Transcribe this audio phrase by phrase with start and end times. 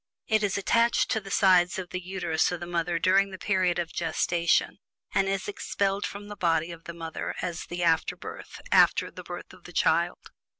[0.25, 3.77] It is attached to the sides of the Uterus of the mother during the period
[3.77, 4.79] of gestation,
[5.13, 9.53] and is expelled from the body of the mother, as "the afterbirth," after the birth
[9.53, 10.31] of the child.